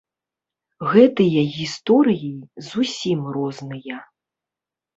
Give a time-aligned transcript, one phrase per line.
[0.93, 2.33] Гэтыя гісторыі
[2.71, 3.97] зусім розныя.